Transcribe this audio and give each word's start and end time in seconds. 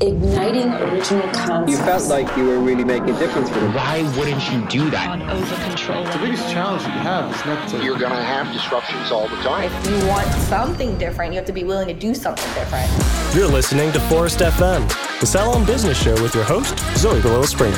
igniting 0.00 0.72
original 0.72 1.28
concepts. 1.32 1.70
You 1.70 1.76
felt 1.78 2.08
like 2.08 2.36
you 2.36 2.46
were 2.46 2.58
really 2.58 2.84
making 2.84 3.10
a 3.10 3.18
difference 3.18 3.50
for 3.50 3.60
them. 3.60 3.74
Why 3.74 4.02
wouldn't 4.16 4.50
you 4.50 4.66
do 4.68 4.90
that? 4.90 5.08
On 5.08 5.22
over 5.22 5.54
control. 5.64 6.04
The 6.04 6.18
biggest 6.18 6.50
challenge 6.50 6.82
that 6.84 6.94
you 6.94 7.02
have 7.02 7.34
is 7.34 7.44
not 7.44 7.68
to. 7.68 7.84
You're 7.84 7.98
going 7.98 8.12
to 8.12 8.22
have 8.22 8.52
disruptions 8.52 9.10
all 9.10 9.28
the 9.28 9.36
time. 9.36 9.70
If 9.72 9.86
you 9.90 10.08
want 10.08 10.26
something 10.48 10.96
different, 10.98 11.32
you 11.32 11.38
have 11.38 11.46
to 11.46 11.52
be 11.52 11.64
willing 11.64 11.88
to 11.88 11.94
do 11.94 12.14
something 12.14 12.48
different. 12.54 12.90
You're 13.34 13.48
listening 13.48 13.92
to 13.92 13.98
Phorest 14.00 14.38
FM, 14.38 14.88
the 15.20 15.26
Salon 15.26 15.66
Business 15.66 16.00
Show 16.02 16.20
with 16.22 16.34
your 16.34 16.44
host, 16.44 16.78
Zoe 16.96 17.20
Bélisle-Springer. 17.20 17.76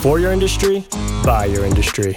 For 0.00 0.20
your 0.20 0.32
industry, 0.32 0.84
by 1.24 1.46
your 1.46 1.64
industry. 1.64 2.14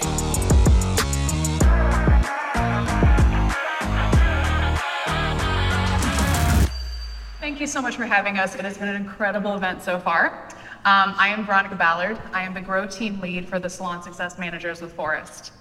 You 7.62 7.68
so 7.68 7.80
much 7.80 7.94
for 7.94 8.06
having 8.06 8.40
us. 8.40 8.56
It 8.56 8.62
has 8.62 8.76
been 8.76 8.88
an 8.88 8.96
incredible 8.96 9.54
event 9.54 9.84
so 9.84 9.96
far. 9.96 10.48
Um, 10.84 11.14
I 11.16 11.28
am 11.28 11.46
Veronica 11.46 11.76
Ballard. 11.76 12.20
I 12.32 12.42
am 12.42 12.54
the 12.54 12.60
Grow 12.60 12.88
Team 12.88 13.20
Lead 13.20 13.48
for 13.48 13.60
the 13.60 13.70
Salon 13.70 14.02
Success 14.02 14.36
Managers 14.36 14.82
with 14.82 14.96
Phorest. 14.96 15.52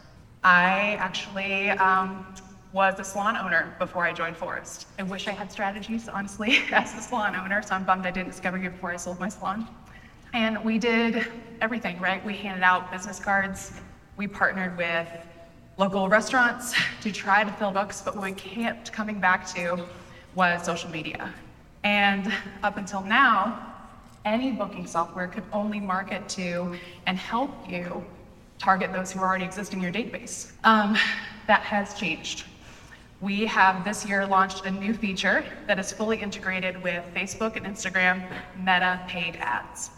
I 0.44 0.96
actually 1.00 1.70
um, 1.70 2.26
was 2.74 3.00
a 3.00 3.04
salon 3.04 3.38
owner 3.38 3.76
before 3.78 4.04
I 4.04 4.14
joined 4.14 4.36
Phorest. 4.36 4.86
I 4.98 5.04
wish 5.04 5.28
I 5.28 5.32
had 5.32 5.52
strategies, 5.52 6.10
honestly, 6.10 6.58
as 6.72 6.92
a 6.98 7.02
salon 7.02 7.36
owner, 7.36 7.62
so 7.62 7.76
I'm 7.76 7.84
bummed 7.84 8.08
I 8.08 8.10
didn't 8.10 8.32
discover 8.32 8.58
you 8.58 8.72
before 8.72 8.92
I 8.92 8.96
sold 8.96 9.20
my 9.20 9.30
salon. 9.30 9.68
And 10.34 10.58
we 10.66 10.80
did 10.80 11.28
everything, 11.62 12.00
right? 12.00 12.26
We 12.26 12.34
handed 12.34 12.64
out 12.64 12.92
business 12.92 13.20
cards, 13.20 13.74
we 14.18 14.26
partnered 14.26 14.76
with 14.76 15.08
local 15.78 16.10
restaurants 16.10 16.74
to 17.02 17.12
try 17.12 17.44
to 17.44 17.52
fill 17.52 17.70
books, 17.70 18.02
but 18.02 18.16
what 18.16 18.26
we 18.26 18.32
kept 18.32 18.92
coming 18.92 19.20
back 19.20 19.46
to 19.54 19.86
was 20.34 20.66
social 20.66 20.90
media. 20.90 21.32
And 21.84 22.32
up 22.64 22.78
until 22.78 23.02
now, 23.02 23.68
any 24.26 24.52
booking 24.52 24.86
software 24.86 25.28
could 25.28 25.44
only 25.52 25.80
market 25.80 26.28
to 26.30 26.76
and 27.08 27.18
help 27.18 27.52
you 27.70 28.04
target 28.60 28.94
those 28.94 29.12
who 29.12 29.20
are 29.20 29.28
already 29.28 29.46
existing 29.46 29.80
in 29.80 29.84
your 29.84 29.92
database. 29.92 30.52
Um, 30.64 30.96
that 31.48 31.62
has 31.62 31.94
changed. 31.96 32.46
We 33.20 33.46
have 33.46 33.84
this 33.84 34.08
year 34.08 34.26
launched 34.26 34.66
a 34.66 34.72
new 34.72 34.94
feature 34.94 35.44
that 35.68 35.78
is 35.78 35.92
fully 35.92 36.18
integrated 36.18 36.82
with 36.82 37.04
Facebook 37.14 37.56
and 37.56 37.66
Instagram 37.66 38.28
Meta 38.58 39.00
paid 39.08 39.36
ads. 39.36 39.92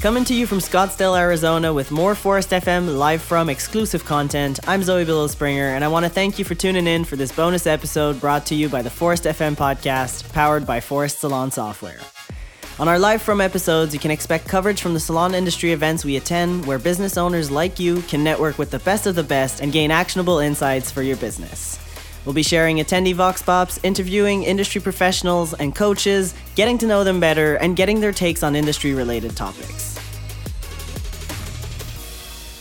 Coming 0.00 0.24
to 0.26 0.34
you 0.34 0.46
from 0.46 0.58
Scottsdale, 0.58 1.18
Arizona, 1.18 1.74
with 1.74 1.90
more 1.90 2.14
Phorest 2.14 2.56
FM 2.56 2.98
live 2.98 3.20
from 3.20 3.48
exclusive 3.48 4.04
content, 4.04 4.60
I'm 4.68 4.84
Zoe 4.84 5.04
Bélisle-Springer, 5.04 5.74
and 5.74 5.82
I 5.82 5.88
want 5.88 6.04
to 6.04 6.08
thank 6.08 6.38
you 6.38 6.44
for 6.44 6.54
tuning 6.54 6.86
in 6.86 7.04
for 7.04 7.16
this 7.16 7.32
bonus 7.32 7.66
episode 7.66 8.20
brought 8.20 8.46
to 8.46 8.54
you 8.54 8.68
by 8.68 8.80
the 8.80 8.90
Phorest 8.90 9.28
FM 9.28 9.56
podcast, 9.56 10.32
powered 10.32 10.64
by 10.64 10.78
Phorest 10.78 11.18
Salon 11.18 11.50
Software. 11.50 11.98
On 12.78 12.86
our 12.86 12.96
live 12.96 13.20
from 13.20 13.40
episodes, 13.40 13.92
you 13.92 13.98
can 13.98 14.12
expect 14.12 14.46
coverage 14.46 14.80
from 14.80 14.94
the 14.94 15.00
salon 15.00 15.34
industry 15.34 15.72
events 15.72 16.04
we 16.04 16.16
attend, 16.16 16.64
where 16.64 16.78
business 16.78 17.18
owners 17.18 17.50
like 17.50 17.80
you 17.80 18.00
can 18.02 18.22
network 18.22 18.56
with 18.56 18.70
the 18.70 18.78
best 18.78 19.04
of 19.08 19.16
the 19.16 19.24
best 19.24 19.60
and 19.60 19.72
gain 19.72 19.90
actionable 19.90 20.38
insights 20.38 20.92
for 20.92 21.02
your 21.02 21.16
business. 21.16 21.76
We'll 22.24 22.34
be 22.34 22.42
sharing 22.42 22.76
attendee 22.76 23.14
Vox 23.14 23.40
Pops, 23.40 23.80
interviewing 23.82 24.42
industry 24.42 24.82
professionals 24.82 25.54
and 25.54 25.74
coaches, 25.74 26.34
getting 26.56 26.76
to 26.76 26.86
know 26.86 27.02
them 27.02 27.20
better, 27.20 27.54
and 27.54 27.74
getting 27.74 28.00
their 28.00 28.12
takes 28.12 28.42
on 28.42 28.54
industry 28.54 28.92
related 28.92 29.34
topics. 29.34 29.87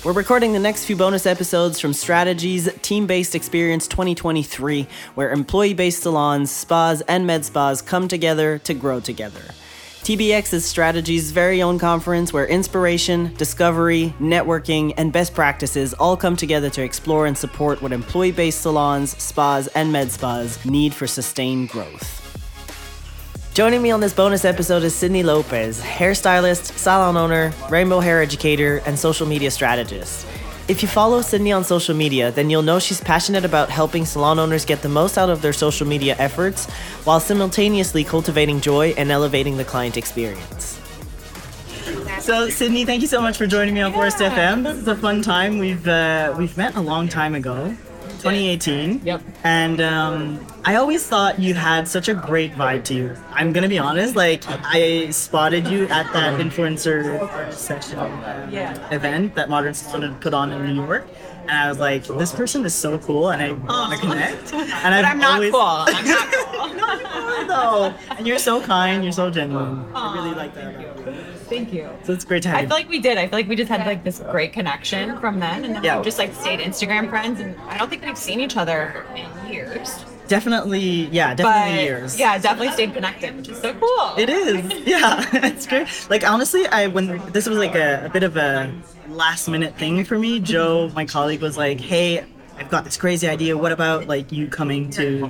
We're 0.08 0.14
recording 0.14 0.54
the 0.54 0.60
next 0.60 0.86
few 0.86 0.96
bonus 0.96 1.26
episodes 1.26 1.82
from 1.82 1.92
Strategies 1.92 2.70
Team 2.82 3.08
Based 3.08 3.36
Experience 3.36 3.90
2023, 3.90 4.88
where 5.16 5.34
employee 5.34 5.74
based 5.74 6.04
salons, 6.04 6.50
spas, 6.50 7.02
and 7.10 7.28
med 7.28 7.44
spas 7.44 7.82
come 7.82 8.08
together 8.08 8.58
to 8.60 8.74
grow 8.74 9.02
together. 9.02 9.42
TBX 10.04 10.54
is 10.54 10.64
Strategies' 10.64 11.32
very 11.32 11.62
own 11.62 11.78
conference 11.78 12.32
where 12.32 12.48
inspiration, 12.48 13.34
discovery, 13.36 14.14
networking, 14.18 14.94
and 14.96 15.12
best 15.12 15.34
practices 15.34 15.94
all 15.96 16.16
come 16.16 16.38
together 16.38 16.70
to 16.70 16.82
explore 16.82 17.26
and 17.26 17.38
support 17.38 17.82
what 17.82 17.92
employee 17.92 18.32
based 18.32 18.62
salons, 18.62 19.12
spas, 19.22 19.68
and 19.76 19.92
med 19.92 20.10
spas 20.10 20.64
need 20.64 20.94
for 20.94 21.06
sustained 21.06 21.68
growth. 21.68 22.27
Joining 23.58 23.82
me 23.82 23.90
on 23.90 24.02
this 24.02 24.14
bonus 24.14 24.46
episode 24.46 24.84
is 24.84 24.94
Sydney 24.94 25.24
Lopez, 25.24 25.82
hairstylist, 25.82 26.78
salon 26.78 27.18
owner, 27.18 27.52
rainbow 27.72 28.00
hair 28.00 28.22
educator, 28.22 28.84
and 28.86 29.00
social 29.00 29.26
media 29.26 29.50
strategist. 29.50 30.28
If 30.68 30.84
you 30.84 30.88
follow 30.88 31.24
Sydney 31.24 31.52
on 31.54 31.64
social 31.64 31.96
media, 31.96 32.32
then 32.32 32.52
you'll 32.52 32.62
know 32.62 32.78
she's 32.78 33.02
passionate 33.02 33.46
about 33.46 33.72
helping 33.72 34.06
salon 34.06 34.38
owners 34.38 34.64
get 34.64 34.84
the 34.84 34.90
most 34.90 35.18
out 35.18 35.32
of 35.32 35.42
their 35.42 35.54
social 35.54 35.88
media 35.88 36.16
efforts 36.20 36.70
while 37.04 37.20
simultaneously 37.20 38.04
cultivating 38.04 38.62
joy 38.62 38.94
and 38.96 39.10
elevating 39.10 39.58
the 39.58 39.66
client 39.66 39.98
experience. 39.98 40.80
So, 42.20 42.50
Sydney, 42.50 42.86
thank 42.86 43.02
you 43.02 43.08
so 43.08 43.22
much 43.24 43.40
for 43.40 43.48
joining 43.48 43.74
me 43.74 43.82
on 43.82 43.92
Phorest 43.92 44.20
FM. 44.20 44.66
This 44.66 44.78
is 44.78 44.88
a 44.88 44.96
fun 44.96 45.24
time. 45.24 45.58
We've 45.58 45.88
uh, 45.88 46.36
we've 46.38 46.56
met 46.58 46.76
a 46.76 46.82
long 46.82 47.08
time 47.08 47.34
ago, 47.34 47.76
2018. 48.30 49.02
Yep. 49.06 49.22
And 49.44 49.82
um, 49.82 50.46
I 50.66 50.76
always 50.76 51.06
thought 51.08 51.40
you 51.40 51.54
had 51.54 51.88
such 51.88 52.08
a 52.10 52.14
great 52.14 52.54
vibe 52.54 52.84
to 52.86 52.94
you. 52.94 53.16
I'm 53.32 53.54
gonna 53.54 53.70
be 53.70 53.80
honest. 53.80 54.16
Like 54.16 54.44
I 54.48 55.10
spotted 55.12 55.68
you 55.68 55.84
at 55.88 56.12
that 56.14 56.40
influencer 56.40 57.52
session 57.54 57.98
Yeah. 58.52 58.76
event 58.92 59.36
that 59.36 59.50
Modern 59.50 59.74
had 59.74 60.22
put 60.22 60.34
on 60.34 60.52
in 60.52 60.76
New 60.76 60.84
York. 60.86 61.08
And 61.50 61.52
I 61.58 61.70
was 61.70 61.80
like, 61.80 62.04
this 62.06 62.34
person 62.34 62.66
is 62.66 62.76
so 62.76 62.98
cool, 63.00 63.30
and 63.30 63.42
I 63.42 63.54
want 63.54 63.94
to 63.94 64.00
connect. 64.06 64.52
And 64.54 64.94
But 64.94 65.06
I'm 65.06 65.18
not 65.18 65.36
always, 65.36 65.52
cool. 65.52 65.62
I'm 65.62 66.06
not 66.16 66.34
cool. 66.34 67.48
though. 67.48 67.94
and 68.18 68.28
you're 68.28 68.38
so 68.38 68.60
kind. 68.62 69.02
You're 69.02 69.14
so 69.14 69.30
genuine. 69.30 69.86
I 69.96 70.14
really 70.14 70.36
like 70.36 70.54
that. 70.56 70.97
About 71.48 71.60
you. 71.60 71.66
Thank 71.66 71.74
you. 71.74 71.90
So 72.06 72.14
it's 72.14 72.26
great 72.26 72.44
to 72.44 72.50
have 72.50 72.58
I 72.58 72.62
you. 72.62 72.68
feel 72.68 72.78
like 72.78 72.90
we 72.90 73.00
did. 73.00 73.18
I 73.18 73.28
feel 73.28 73.40
like 73.40 73.48
we 73.48 73.56
just 73.56 73.70
had 73.70 73.86
like 73.86 74.04
this 74.04 74.20
great 74.20 74.54
connection 74.54 75.18
from 75.20 75.40
then, 75.40 75.66
and 75.66 75.76
then 75.76 75.84
Yeah. 75.84 75.96
we've 75.98 76.06
just 76.06 76.18
like 76.20 76.34
stayed 76.34 76.60
Instagram 76.60 77.10
friends, 77.10 77.40
and 77.40 77.56
I 77.68 77.78
don't 77.78 77.90
think 77.90 78.06
we've 78.06 78.18
seen 78.18 78.40
each 78.40 78.58
other 78.58 79.06
in 79.16 79.52
years. 79.52 80.04
definitely, 80.28 81.08
yeah, 81.12 81.30
But 81.34 81.38
definitely 81.44 81.84
years. 81.86 82.20
yeah, 82.20 82.38
definitely 82.38 82.74
stayed 82.74 82.94
connected, 82.94 83.36
which 83.38 83.48
is 83.50 83.58
so 83.62 83.74
cool. 83.74 84.14
It 84.18 84.30
is, 84.30 84.58
yeah, 84.86 85.26
it's 85.46 85.66
great. 85.66 85.88
Like 86.10 86.30
honestly, 86.30 86.68
I 86.68 86.88
when 86.88 87.22
this 87.32 87.48
was 87.48 87.58
like 87.58 87.76
a, 87.76 88.06
a 88.06 88.10
bit 88.10 88.24
of 88.24 88.36
a 88.38 88.72
last 89.10 89.48
minute 89.48 89.76
thing 89.78 90.04
for 90.04 90.20
me. 90.20 90.40
Joe, 90.40 90.90
my 90.94 91.06
colleague, 91.06 91.42
was 91.42 91.58
like, 91.58 91.80
"Hey, 91.80 92.26
I've 92.58 92.70
got 92.70 92.84
this 92.84 92.98
crazy 92.98 93.28
idea. 93.28 93.58
What 93.58 93.72
about 93.72 94.08
like 94.08 94.32
you 94.34 94.48
coming 94.48 94.90
to 94.92 95.30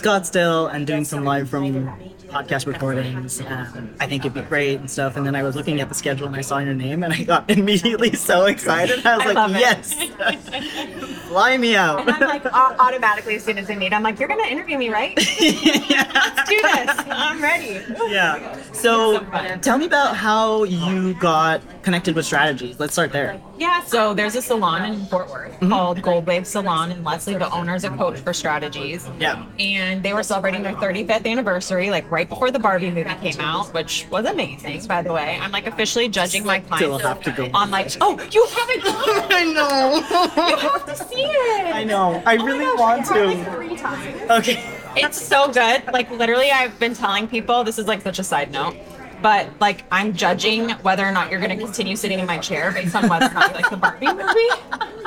Scottsdale 0.00 0.72
and 0.72 0.86
doing 0.86 1.04
some 1.04 1.24
live 1.24 1.48
from 1.48 1.86
podcast 2.28 2.66
recordings? 2.66 3.40
Um, 3.40 3.94
I 4.00 4.06
think 4.06 4.24
it'd 4.24 4.34
be 4.34 4.42
great 4.42 4.78
and 4.80 4.90
stuff." 4.90 5.16
And 5.16 5.26
then 5.26 5.34
I 5.34 5.42
was 5.42 5.56
looking 5.56 5.80
at 5.80 5.88
the 5.88 5.94
schedule 5.94 6.26
and 6.26 6.36
I 6.36 6.40
saw 6.42 6.58
your 6.58 6.74
name 6.74 7.02
and 7.02 7.12
I 7.12 7.22
got 7.22 7.50
immediately 7.56 8.12
so 8.14 8.44
excited. 8.46 9.04
I 9.06 9.16
was 9.16 9.26
I 9.26 9.46
like, 9.46 9.60
"Yes, 9.60 9.94
fly 11.28 11.56
me 11.56 11.76
out!" 11.76 12.00
And 12.00 12.10
I'm 12.10 12.20
like 12.20 12.46
automatically 12.46 13.36
as 13.36 13.44
soon 13.44 13.58
as 13.58 13.66
they 13.66 13.76
meet, 13.76 13.92
I'm 13.92 14.02
like, 14.02 14.18
you're 14.18 14.28
gonna 14.28 14.46
interview 14.46 14.78
me, 14.78 14.90
right? 14.90 15.16
Let's 15.40 16.48
do 16.48 16.62
this. 16.62 17.04
I'm 17.08 17.42
ready. 17.42 17.80
Yeah. 18.08 18.60
So, 18.72 19.24
so 19.24 19.58
tell 19.62 19.78
me 19.78 19.86
about 19.86 20.16
how 20.16 20.64
you 20.64 21.14
got 21.14 21.62
connected 21.86 22.16
with 22.16 22.26
strategies. 22.26 22.80
Let's 22.80 22.92
start 22.94 23.12
there. 23.12 23.40
Yeah, 23.58 23.80
so 23.84 24.12
there's 24.12 24.34
a 24.34 24.42
salon 24.42 24.84
in 24.92 25.06
Fort 25.06 25.30
Worth 25.30 25.52
Mm-hmm. 25.56 25.68
called 25.70 26.02
Gold 26.02 26.26
Wave 26.26 26.44
Salon, 26.46 26.90
and 26.90 27.04
Leslie, 27.04 27.36
the 27.36 27.48
owner, 27.54 27.76
is 27.76 27.84
a 27.84 27.90
coach 27.90 28.18
for 28.18 28.34
strategies. 28.34 29.08
Yeah. 29.20 29.46
And 29.60 30.02
they 30.02 30.12
were 30.12 30.24
celebrating 30.24 30.62
their 30.64 30.74
35th 30.74 31.24
anniversary, 31.26 31.88
like 31.90 32.10
right 32.10 32.28
before 32.28 32.50
the 32.50 32.58
Barbie 32.58 32.90
movie 32.90 33.08
came 33.22 33.38
out, 33.40 33.72
which 33.72 34.06
was 34.10 34.26
amazing, 34.26 34.84
by 34.86 35.00
the 35.02 35.12
way. 35.12 35.38
I'm 35.40 35.52
like 35.52 35.68
officially 35.68 36.08
judging 36.08 36.44
my 36.44 36.58
clients. 36.58 37.04
Have 37.04 37.22
to 37.22 37.30
go. 37.30 37.48
on 37.54 37.70
like, 37.70 37.88
oh, 38.00 38.18
you 38.32 38.44
haven't 38.56 38.82
gone. 38.84 39.32
I 39.32 39.44
know. 39.44 40.46
You 40.50 40.56
have 40.56 40.84
to 40.86 40.96
see 40.96 41.22
it. 41.22 41.74
I 41.74 41.84
know. 41.84 42.20
I 42.26 42.36
Oh 42.36 42.44
really 42.44 42.64
gosh, 42.66 42.78
want 42.80 43.00
I 43.02 43.04
cried, 43.04 43.26
like, 43.28 43.44
to. 43.46 43.52
three 43.52 43.76
times. 43.76 44.30
Okay. 44.30 44.72
It's 44.96 45.20
so 45.20 45.46
good. 45.52 45.84
Like 45.92 46.10
literally, 46.10 46.50
I've 46.50 46.78
been 46.80 46.94
telling 46.94 47.28
people 47.28 47.62
this 47.64 47.78
is 47.78 47.86
like 47.86 48.02
such 48.02 48.18
a 48.18 48.24
side 48.24 48.50
note, 48.50 48.74
but 49.22 49.48
like 49.60 49.84
I'm 49.90 50.12
judging 50.12 50.70
whether 50.70 51.04
or 51.06 51.12
not 51.12 51.30
you're 51.30 51.40
going 51.40 51.56
to 51.56 51.62
continue 51.64 51.96
sitting 51.96 52.18
in 52.18 52.26
my 52.26 52.38
chair 52.38 52.72
based 52.72 52.94
on 52.94 53.08
whether 53.08 53.26
or 53.26 53.32
not 53.34 53.48
you 53.50 53.54
like 53.56 53.70
the 53.70 53.76
Barbie 53.76 54.06
movie. 54.06 54.22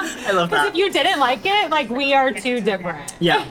I 0.02 0.32
love 0.32 0.50
Because 0.50 0.66
that. 0.66 0.68
if 0.70 0.76
you 0.76 0.92
didn't 0.92 1.20
like 1.20 1.42
it, 1.44 1.70
like 1.70 1.90
we 1.90 2.14
are 2.14 2.32
too 2.32 2.62
different. 2.62 3.16
Yeah. 3.20 3.46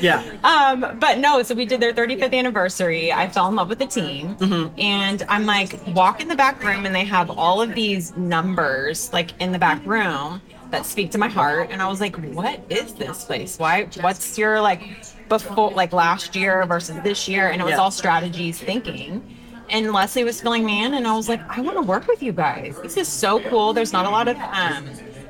Yeah. 0.00 0.22
Um, 0.44 0.98
but 0.98 1.18
no, 1.18 1.42
so 1.44 1.54
we 1.54 1.64
did 1.64 1.80
their 1.80 1.92
35th 1.92 2.34
anniversary. 2.34 3.12
I 3.12 3.28
fell 3.28 3.46
in 3.48 3.54
love 3.54 3.68
with 3.68 3.78
the 3.78 3.86
team, 3.86 4.36
and 4.76 5.22
I'm 5.28 5.46
like, 5.46 5.78
walk 5.88 6.20
in 6.20 6.26
the 6.28 6.34
back 6.34 6.62
room, 6.64 6.84
and 6.86 6.94
they 6.94 7.04
have 7.04 7.30
all 7.30 7.62
of 7.62 7.74
these 7.74 8.16
numbers 8.16 9.12
like 9.12 9.40
in 9.40 9.52
the 9.52 9.58
back 9.58 9.84
room 9.86 10.42
that 10.70 10.84
speak 10.86 11.10
to 11.12 11.18
my 11.18 11.28
heart. 11.28 11.68
And 11.70 11.80
I 11.80 11.88
was 11.88 12.00
like, 12.00 12.16
what 12.16 12.60
is 12.70 12.94
this 12.94 13.24
place? 13.24 13.58
Why? 13.58 13.84
What's 14.00 14.36
your 14.36 14.60
like 14.60 14.82
before 15.28 15.70
like 15.70 15.92
last 15.92 16.34
year 16.34 16.64
versus 16.66 16.96
this 17.04 17.28
year? 17.28 17.48
And 17.50 17.60
it 17.60 17.64
was 17.64 17.72
Yeah. 17.72 17.78
all 17.80 17.90
strategies 17.92 18.58
thinking. 18.58 19.22
And 19.72 19.90
Leslie 19.90 20.22
was 20.22 20.38
filling 20.40 20.66
me 20.66 20.84
in, 20.84 20.94
and 20.94 21.06
I 21.06 21.16
was 21.16 21.30
like, 21.30 21.40
I 21.48 21.62
want 21.62 21.78
to 21.78 21.82
work 21.82 22.06
with 22.06 22.22
you 22.22 22.30
guys. 22.32 22.78
This 22.82 22.98
is 22.98 23.08
so 23.08 23.40
cool. 23.48 23.72
There's 23.72 23.92
not 23.92 24.04
a 24.04 24.10
lot 24.10 24.28
of 24.28 24.36
um, 24.36 24.86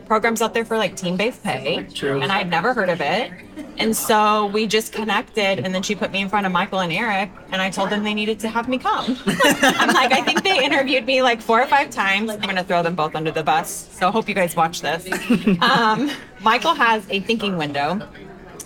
programs 0.06 0.42
out 0.42 0.52
there 0.52 0.64
for 0.64 0.76
like 0.76 0.96
team-based 0.96 1.44
pay, 1.44 1.84
True. 1.94 2.20
and 2.20 2.32
I'd 2.32 2.50
never 2.50 2.74
heard 2.74 2.88
of 2.88 3.00
it. 3.00 3.30
And 3.78 3.96
so 3.96 4.46
we 4.46 4.66
just 4.66 4.92
connected, 4.92 5.60
and 5.60 5.72
then 5.72 5.80
she 5.82 5.94
put 5.94 6.10
me 6.10 6.20
in 6.22 6.28
front 6.28 6.44
of 6.44 6.50
Michael 6.52 6.80
and 6.80 6.92
Eric, 6.92 7.30
and 7.52 7.62
I 7.62 7.70
told 7.70 7.90
them 7.90 8.02
they 8.02 8.14
needed 8.14 8.40
to 8.40 8.48
have 8.48 8.68
me 8.68 8.78
come. 8.78 9.16
I'm 9.26 9.94
like, 9.94 10.12
I 10.12 10.22
think 10.22 10.42
they 10.42 10.62
interviewed 10.64 11.06
me 11.06 11.22
like 11.22 11.40
four 11.40 11.62
or 11.62 11.66
five 11.66 11.90
times. 11.90 12.28
I'm 12.30 12.40
gonna 12.40 12.64
throw 12.64 12.82
them 12.82 12.96
both 12.96 13.14
under 13.14 13.30
the 13.30 13.44
bus. 13.44 13.88
So 13.92 14.08
I 14.08 14.10
hope 14.10 14.28
you 14.28 14.34
guys 14.34 14.56
watch 14.56 14.80
this. 14.80 15.08
Um, 15.62 16.10
Michael 16.40 16.74
has 16.74 17.06
a 17.10 17.20
thinking 17.20 17.56
window. 17.56 18.08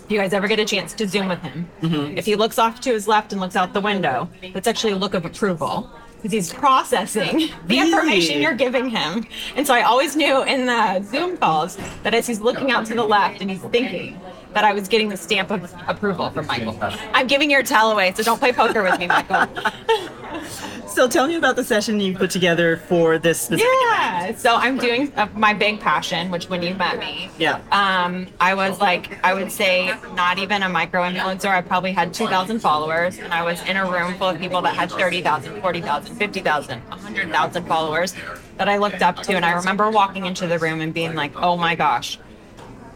If 0.07 0.11
you 0.13 0.19
guys 0.19 0.31
ever 0.31 0.47
get 0.47 0.57
a 0.57 0.63
chance 0.63 0.93
to 0.93 1.05
zoom 1.05 1.27
with 1.27 1.41
him, 1.41 1.69
mm-hmm. 1.81 2.17
if 2.17 2.25
he 2.25 2.37
looks 2.37 2.57
off 2.57 2.79
to 2.79 2.93
his 2.93 3.09
left 3.09 3.33
and 3.33 3.41
looks 3.41 3.57
out 3.57 3.73
the 3.73 3.81
window, 3.81 4.29
that's 4.53 4.65
actually 4.65 4.93
a 4.93 4.95
look 4.95 5.13
of 5.13 5.25
approval 5.25 5.91
because 6.15 6.31
he's 6.31 6.53
processing 6.53 7.49
the 7.65 7.77
information 7.77 8.41
you're 8.41 8.55
giving 8.55 8.89
him. 8.89 9.27
And 9.57 9.67
so 9.67 9.73
I 9.73 9.81
always 9.81 10.15
knew 10.15 10.43
in 10.43 10.65
the 10.65 11.01
Zoom 11.03 11.35
calls 11.35 11.77
that 12.03 12.13
as 12.13 12.25
he's 12.25 12.39
looking 12.39 12.71
out 12.71 12.85
to 12.85 12.95
the 12.95 13.03
left 13.03 13.41
and 13.41 13.51
he's 13.51 13.59
thinking, 13.63 14.17
that 14.53 14.63
I 14.63 14.73
was 14.73 14.87
getting 14.87 15.09
the 15.09 15.17
stamp 15.17 15.51
of 15.51 15.71
approval 15.87 16.31
from 16.31 16.47
Michael. 16.47 16.75
I'm 17.13 17.27
giving 17.27 17.51
your 17.51 17.61
tell 17.61 17.91
away, 17.91 18.13
so 18.15 18.23
don't 18.23 18.39
play 18.39 18.53
poker 18.53 18.81
with 18.81 18.97
me, 18.97 19.05
Michael. 19.05 19.45
So 20.97 21.07
tell 21.07 21.27
me 21.27 21.35
about 21.35 21.55
the 21.55 21.63
session 21.63 21.99
you 21.99 22.17
put 22.17 22.31
together 22.31 22.77
for 22.77 23.19
this 23.19 23.51
Yeah. 23.51 24.33
So 24.35 24.55
I'm 24.55 24.79
doing 24.79 25.13
uh, 25.15 25.27
my 25.35 25.53
big 25.53 25.79
passion, 25.79 26.31
which 26.31 26.49
when 26.49 26.63
you 26.63 26.73
met 26.73 26.97
me, 26.97 27.29
Yeah. 27.37 27.61
um, 27.71 28.25
I 28.39 28.55
was 28.55 28.81
like, 28.81 29.23
I 29.23 29.35
would 29.35 29.51
say 29.51 29.93
not 30.15 30.39
even 30.39 30.63
a 30.63 30.69
micro 30.69 31.03
influencer. 31.03 31.49
I 31.49 31.61
probably 31.61 31.91
had 31.91 32.15
2,000 32.15 32.57
followers, 32.61 33.19
and 33.19 33.31
I 33.31 33.43
was 33.43 33.63
in 33.65 33.77
a 33.77 33.87
room 33.87 34.15
full 34.15 34.29
of 34.29 34.39
people 34.39 34.59
that 34.63 34.73
had 34.73 34.89
30,000, 34.89 35.61
40,000, 35.61 36.15
50,000, 36.15 36.79
100,000 36.79 37.67
followers 37.67 38.15
that 38.57 38.67
I 38.67 38.77
looked 38.77 39.03
up 39.03 39.17
to. 39.21 39.35
And 39.35 39.45
I 39.45 39.51
remember 39.53 39.91
walking 39.91 40.25
into 40.25 40.47
the 40.47 40.57
room 40.57 40.81
and 40.81 40.95
being 40.95 41.13
like, 41.13 41.33
oh 41.35 41.57
my 41.57 41.75
gosh, 41.75 42.17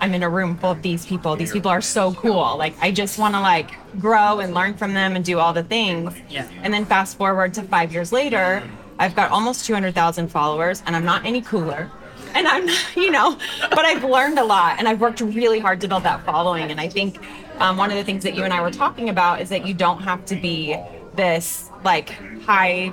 I'm 0.01 0.15
in 0.15 0.23
a 0.23 0.29
room 0.29 0.57
full 0.57 0.71
of 0.71 0.81
these 0.81 1.05
people. 1.05 1.35
These 1.35 1.51
people 1.51 1.69
are 1.69 1.79
so 1.79 2.13
cool. 2.15 2.57
Like 2.57 2.75
I 2.81 2.91
just 2.91 3.19
want 3.19 3.35
to 3.35 3.39
like 3.39 3.71
grow 3.99 4.39
and 4.39 4.53
learn 4.53 4.73
from 4.73 4.93
them 4.93 5.15
and 5.15 5.23
do 5.23 5.37
all 5.37 5.53
the 5.53 5.63
things. 5.63 6.13
Yeah. 6.27 6.47
And 6.63 6.73
then 6.73 6.85
fast 6.85 7.17
forward 7.17 7.53
to 7.53 7.63
five 7.63 7.93
years 7.93 8.11
later, 8.11 8.67
I've 9.01 9.15
got 9.15 9.31
almost 9.31 9.65
200,000 9.65 10.27
followers, 10.27 10.83
and 10.85 10.95
I'm 10.95 11.03
not 11.03 11.25
any 11.25 11.41
cooler. 11.41 11.89
And 12.35 12.47
I'm, 12.47 12.67
you 12.95 13.09
know, 13.09 13.35
but 13.59 13.83
I've 13.83 14.03
learned 14.03 14.37
a 14.37 14.43
lot, 14.43 14.77
and 14.77 14.87
I've 14.87 15.01
worked 15.01 15.21
really 15.21 15.59
hard 15.59 15.81
to 15.81 15.87
build 15.87 16.03
that 16.03 16.23
following. 16.23 16.69
And 16.69 16.79
I 16.79 16.87
think 16.87 17.17
um, 17.57 17.77
one 17.77 17.89
of 17.89 17.97
the 17.97 18.03
things 18.03 18.23
that 18.23 18.35
you 18.35 18.43
and 18.43 18.53
I 18.53 18.61
were 18.61 18.69
talking 18.69 19.09
about 19.09 19.41
is 19.41 19.49
that 19.49 19.65
you 19.65 19.73
don't 19.73 20.03
have 20.03 20.23
to 20.25 20.35
be 20.35 20.77
this 21.15 21.70
like 21.83 22.09
high 22.41 22.91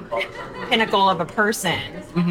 pinnacle 0.69 1.09
of 1.09 1.21
a 1.21 1.25
person 1.25 1.79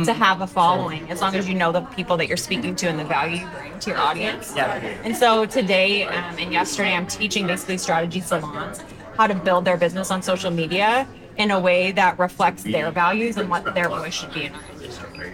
to 0.06 0.14
have 0.14 0.42
a 0.42 0.48
following 0.48 1.10
as 1.10 1.22
long 1.22 1.36
as 1.36 1.48
you 1.48 1.56
know 1.56 1.72
the 1.72 1.82
people 1.82 2.18
that 2.18 2.28
you're 2.28 2.38
speaking 2.38 2.76
to 2.76 2.88
and 2.88 3.00
the 3.00 3.04
value 3.04 3.42
you 3.42 3.48
bring 3.48 3.80
to 3.80 3.90
your 3.92 4.00
audience. 4.00 4.54
Yeah. 4.56 4.76
And 5.04 5.16
so 5.16 5.46
today 5.46 6.04
um, 6.04 6.38
and 6.38 6.52
yesterday, 6.52 6.94
I'm 6.94 7.08
teaching 7.08 7.48
basically 7.48 7.78
strategy 7.78 8.22
salons 8.22 8.82
how 9.18 9.28
to 9.28 9.36
build 9.36 9.66
their 9.66 9.78
business 9.78 10.12
on 10.12 10.22
social 10.22 10.52
media 10.52 11.08
in 11.38 11.52
a 11.52 11.60
way 11.60 11.92
that 11.92 12.18
reflects 12.20 12.64
their 12.64 12.92
values 12.92 13.38
and 13.38 13.50
what 13.50 13.74
their 13.76 13.90
voice 13.90 14.14
should 14.14 14.34
be 14.34 14.46
in 14.46 14.54
our 14.54 14.62
industry. 14.74 15.32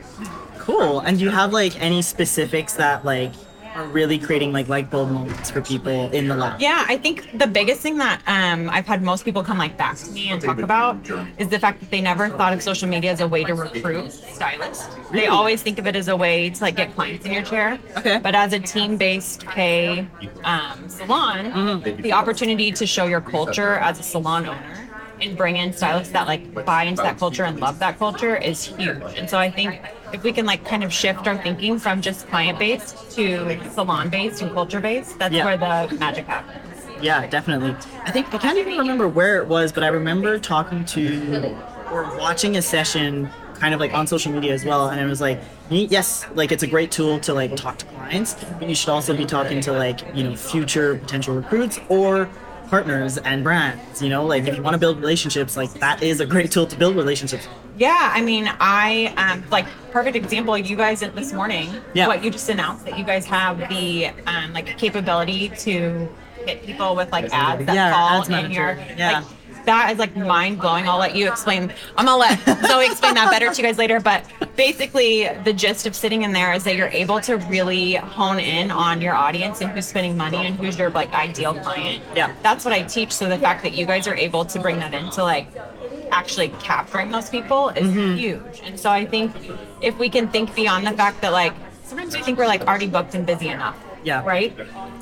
Cool. 0.59 0.99
And 1.01 1.17
do 1.17 1.23
you 1.25 1.29
have 1.29 1.51
like 1.51 1.81
any 1.81 2.01
specifics 2.01 2.73
that 2.73 3.03
like 3.03 3.33
are 3.75 3.85
really 3.87 4.17
creating 4.19 4.51
like 4.51 4.67
light 4.67 4.89
bulb 4.89 5.11
moments 5.11 5.49
for 5.49 5.61
people 5.61 6.09
in 6.11 6.27
the 6.27 6.35
lab? 6.35 6.61
Yeah, 6.61 6.85
I 6.87 6.97
think 6.97 7.37
the 7.37 7.47
biggest 7.47 7.81
thing 7.81 7.97
that 7.97 8.21
um, 8.27 8.69
I've 8.69 8.85
had 8.85 9.01
most 9.01 9.25
people 9.25 9.43
come 9.43 9.57
like 9.57 9.77
back 9.77 9.97
to 9.97 10.11
me 10.11 10.29
and 10.29 10.41
talk 10.41 10.59
about 10.59 10.97
is 11.37 11.49
the 11.49 11.59
fact 11.59 11.79
that 11.79 11.91
they 11.91 12.01
never 12.01 12.29
thought 12.29 12.53
of 12.53 12.61
social 12.61 12.87
media 12.87 13.11
as 13.11 13.21
a 13.21 13.27
way 13.27 13.43
to 13.43 13.53
recruit 13.53 14.11
stylists. 14.11 14.87
They 15.11 15.27
always 15.27 15.61
think 15.61 15.79
of 15.79 15.87
it 15.87 15.95
as 15.95 16.07
a 16.07 16.15
way 16.15 16.49
to 16.49 16.61
like 16.61 16.75
get 16.75 16.93
clients 16.95 17.25
in 17.25 17.33
your 17.33 17.43
chair. 17.43 17.79
Okay. 17.97 18.19
But 18.19 18.35
as 18.35 18.53
a 18.53 18.59
team-based 18.59 19.45
pay 19.45 20.07
um, 20.43 20.89
salon, 20.89 21.81
the 21.81 22.13
opportunity 22.13 22.71
to 22.71 22.85
show 22.85 23.05
your 23.05 23.21
culture 23.21 23.75
as 23.75 23.99
a 23.99 24.03
salon 24.03 24.45
owner 24.45 24.89
and 25.23 25.37
bring 25.37 25.57
in 25.57 25.73
stylists 25.73 26.13
that 26.13 26.27
like 26.27 26.65
buy 26.65 26.83
into 26.83 27.01
that 27.01 27.17
culture 27.17 27.43
and 27.43 27.59
love 27.59 27.79
that 27.79 27.97
culture 27.97 28.35
is 28.35 28.63
huge. 28.63 29.01
And 29.17 29.29
so 29.29 29.37
I 29.37 29.49
think 29.49 29.81
if 30.11 30.23
we 30.23 30.31
can 30.31 30.45
like 30.45 30.65
kind 30.65 30.83
of 30.83 30.93
shift 30.93 31.27
our 31.27 31.37
thinking 31.37 31.79
from 31.79 32.01
just 32.01 32.27
client-based 32.27 33.11
to 33.15 33.59
salon-based 33.71 34.41
and 34.41 34.51
culture-based, 34.53 35.17
that's 35.17 35.33
Yeah. 35.33 35.45
where 35.45 35.57
the 35.57 35.95
magic 35.97 36.27
happens. 36.27 36.59
Yeah, 37.01 37.27
definitely. 37.27 37.75
I 38.05 38.11
think 38.11 38.33
I 38.33 38.37
can't 38.37 38.57
even 38.57 38.77
remember 38.77 39.07
where 39.07 39.41
it 39.41 39.47
was, 39.47 39.71
but 39.71 39.83
I 39.83 39.87
remember 39.87 40.39
talking 40.39 40.85
to 40.85 41.55
or 41.91 42.03
watching 42.17 42.57
a 42.57 42.61
session 42.61 43.29
kind 43.59 43.73
of 43.73 43.79
like 43.79 43.93
on 43.93 44.07
social 44.07 44.31
media 44.31 44.53
as 44.53 44.65
well, 44.65 44.89
and 44.89 44.99
it 44.99 45.05
was 45.05 45.21
like, 45.21 45.39
yes, 45.69 46.25
like 46.33 46.51
it's 46.51 46.63
a 46.63 46.67
great 46.67 46.91
tool 46.91 47.19
to 47.19 47.33
like 47.33 47.55
talk 47.55 47.77
to 47.77 47.85
clients, 47.85 48.35
but 48.59 48.67
you 48.67 48.75
should 48.75 48.89
also 48.89 49.15
be 49.15 49.25
talking 49.25 49.61
to 49.61 49.71
like 49.71 50.01
you 50.15 50.23
know 50.23 50.35
future 50.35 50.95
potential 50.97 51.35
recruits 51.35 51.79
or 51.89 52.29
partners 52.69 53.17
and 53.17 53.43
brands. 53.43 54.01
You 54.01 54.09
know, 54.09 54.25
like 54.25 54.45
if 54.47 54.55
you 54.55 54.63
want 54.63 54.73
to 54.73 54.77
build 54.79 54.99
relationships, 54.99 55.55
like 55.57 55.71
that 55.75 56.01
is 56.03 56.19
a 56.19 56.25
great 56.25 56.51
tool 56.51 56.65
to 56.67 56.75
build 56.77 56.95
relationships. 56.95 57.47
Yeah, 57.77 58.11
I 58.13 58.21
mean, 58.21 58.49
I 58.59 59.13
um 59.17 59.43
like 59.49 59.65
perfect 59.91 60.15
example. 60.15 60.57
You 60.57 60.75
guys 60.75 60.99
this 61.01 61.33
morning, 61.33 61.69
Yeah. 61.93 62.07
what 62.07 62.23
you 62.23 62.31
just 62.31 62.49
announced 62.49 62.85
that 62.85 62.97
you 62.97 63.03
guys 63.03 63.25
have 63.25 63.57
the 63.69 64.07
um 64.27 64.53
like 64.53 64.77
capability 64.77 65.49
to 65.59 66.07
hit 66.45 66.63
people 66.65 66.95
with 66.95 67.11
like 67.11 67.25
ads 67.33 67.65
that 67.65 67.75
Yeah, 67.75 67.91
fall 67.91 68.19
ads 68.19 68.27
in 68.27 68.33
manager. 68.35 68.53
your 68.53 68.97
Yeah. 68.97 69.11
like 69.19 69.25
that 69.65 69.91
is 69.91 69.99
like 69.99 70.15
mind 70.15 70.59
blowing. 70.59 70.87
I'll 70.87 70.99
let 70.99 71.15
you 71.15 71.29
explain. 71.29 71.71
I'm 71.97 72.05
gonna 72.05 72.17
let 72.17 72.67
Zoe 72.67 72.85
explain 72.85 73.15
that 73.15 73.31
better 73.31 73.49
to 73.49 73.55
you 73.55 73.63
guys 73.63 73.77
later. 73.77 73.99
But 73.99 74.25
basically, 74.55 75.29
the 75.43 75.53
gist 75.53 75.85
of 75.87 75.95
sitting 75.95 76.23
in 76.23 76.31
there 76.31 76.53
is 76.53 76.63
that 76.63 76.75
you're 76.75 76.87
able 76.87 77.19
to 77.21 77.37
really 77.37 77.95
hone 77.95 78.39
in 78.39 78.71
on 78.71 79.01
your 79.01 79.13
audience 79.13 79.61
and 79.61 79.71
who's 79.71 79.85
spending 79.85 80.17
money 80.17 80.45
and 80.45 80.55
who's 80.55 80.77
your 80.77 80.89
like 80.89 81.11
ideal 81.13 81.53
client. 81.53 82.03
Yeah. 82.15 82.33
that's 82.41 82.65
what 82.65 82.73
I 82.73 82.83
teach. 82.83 83.11
So 83.11 83.29
the 83.29 83.37
fact 83.37 83.63
that 83.63 83.73
you 83.73 83.85
guys 83.85 84.07
are 84.07 84.15
able 84.15 84.45
to 84.45 84.59
bring 84.59 84.79
that 84.79 84.93
into 84.93 85.23
like 85.23 85.47
actually 86.11 86.49
capturing 86.59 87.11
those 87.11 87.29
people 87.29 87.69
is 87.69 87.87
mm-hmm. 87.87 88.15
huge. 88.15 88.61
And 88.63 88.79
so 88.79 88.89
I 88.89 89.05
think 89.05 89.33
if 89.81 89.97
we 89.97 90.09
can 90.09 90.27
think 90.27 90.53
beyond 90.55 90.85
the 90.85 90.91
fact 90.91 91.21
that 91.21 91.31
like 91.31 91.53
sometimes 91.83 92.15
we 92.15 92.21
think 92.21 92.37
we're 92.37 92.47
like 92.47 92.67
already 92.67 92.87
booked 92.87 93.15
and 93.15 93.25
busy 93.25 93.49
enough. 93.49 93.77
Yeah. 94.03 94.23
Right. 94.25 94.55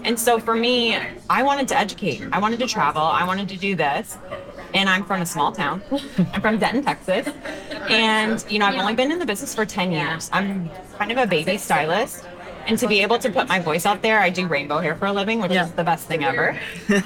And 0.04 0.20
so 0.20 0.40
for 0.40 0.56
me, 0.56 0.98
I 1.30 1.44
wanted 1.44 1.68
to 1.70 1.78
educate. 1.78 2.22
I 2.32 2.40
wanted 2.40 2.60
to 2.60 2.68
travel. 2.68 3.02
I 3.02 3.26
wanted 3.26 3.50
to 3.50 3.58
do 3.58 3.76
this. 3.76 4.18
And 4.74 4.90
I'm 4.90 5.04
from 5.04 5.22
a 5.22 5.26
small 5.26 5.52
town. 5.52 5.82
I'm 6.34 6.42
from 6.42 6.58
Denton, 6.58 6.84
Texas. 6.84 7.28
And, 7.90 8.44
you 8.50 8.60
know, 8.60 8.66
I've 8.66 8.80
only 8.80 8.96
been 8.96 9.12
in 9.12 9.20
the 9.20 9.26
business 9.26 9.54
for 9.54 9.66
10 9.66 9.92
years. 9.92 10.30
I'm 10.32 10.70
kind 10.98 11.12
of 11.12 11.18
a 11.18 11.28
baby 11.28 11.58
stylist. 11.58 12.26
And 12.68 12.78
to 12.78 12.88
be 12.88 13.02
able 13.02 13.18
to 13.18 13.30
put 13.32 13.48
my 13.50 13.58
voice 13.60 13.88
out 13.88 14.04
there, 14.04 14.20
I 14.20 14.30
do 14.30 14.46
rainbow 14.46 14.78
hair 14.78 14.96
for 14.96 15.08
a 15.08 15.12
living, 15.12 15.42
which 15.42 15.52
Yeah. 15.52 15.66
is 15.66 15.72
the 15.72 15.84
best 15.84 16.06
thing 16.08 16.24
ever. 16.24 16.56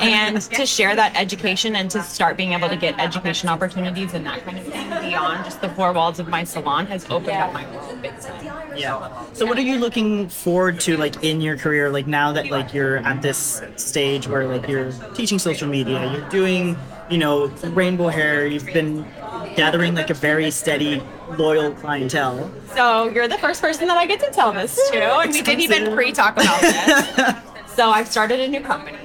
and 0.02 0.42
to 0.42 0.66
share 0.66 0.98
that 0.98 1.16
education 1.16 1.78
and 1.78 1.90
to 1.92 2.04
start 2.04 2.36
being 2.36 2.52
able 2.52 2.68
to 2.68 2.76
get 2.76 3.00
education 3.00 3.48
opportunities 3.48 4.14
and 4.14 4.26
that 4.26 4.44
kind 4.44 4.58
of 4.60 4.66
thing 4.66 4.90
beyond 5.02 5.46
just 5.46 5.62
the 5.62 5.70
four 5.70 5.94
walls 5.94 6.20
of 6.20 6.28
my 6.28 6.44
salon 6.44 6.86
has 6.88 7.06
opened 7.10 7.38
up 7.38 7.54
my 7.54 7.66
world 7.74 8.02
big 8.02 8.20
time. 8.20 8.46
Yeah. 8.76 9.10
So 9.32 9.46
what 9.46 9.58
are 9.58 9.62
you 9.62 9.78
looking 9.80 10.28
forward 10.28 10.82
to 10.82 10.98
like 10.98 11.24
in 11.24 11.40
your 11.40 11.56
career 11.58 11.90
like 11.90 12.06
now 12.06 12.34
that 12.34 12.52
like 12.52 12.74
you're 12.74 12.98
at 12.98 13.22
this 13.22 13.62
stage 13.78 14.28
where 14.28 14.46
like 14.50 14.68
you're 14.68 14.92
teaching 15.14 15.40
social 15.40 15.70
media, 15.70 16.12
you're 16.12 16.30
doing, 16.30 16.76
you 17.10 17.18
know, 17.18 17.48
rainbow 17.74 18.08
hair, 18.08 18.48
you've 18.48 18.66
been 18.66 19.06
gathering 19.56 19.96
like 19.96 20.10
a 20.10 20.14
very 20.14 20.52
steady 20.52 21.02
loyal 21.38 21.72
clientele. 21.74 22.52
So 22.76 23.10
you're 23.10 23.28
the 23.28 23.38
first 23.38 23.62
person 23.62 23.88
that 23.88 23.98
I 23.98 24.06
get 24.06 24.20
to 24.22 24.32
tell 24.32 24.52
this 24.52 24.76
to, 24.92 24.98
and 24.98 25.32
we 25.32 25.42
didn't 25.42 25.62
even 25.62 25.94
pre-talk 25.94 26.34
about 26.34 26.62
this. 26.62 27.36
so 27.76 27.90
I've 27.90 28.08
started 28.08 28.40
a 28.40 28.48
new 28.48 28.62
company. 28.62 28.98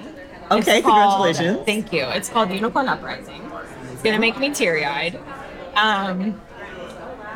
Okay, 0.51 0.83
called- 0.83 1.27
congratulations. 1.27 1.65
Thank 1.67 1.93
you. 1.93 2.05
It's 2.05 2.29
called 2.29 2.51
Unicorn 2.51 2.89
Uprising. 2.89 3.51
It's 3.93 4.03
gonna 4.03 4.19
make 4.19 4.39
me 4.39 4.51
teary-eyed. 4.51 5.19
Um, 5.77 6.41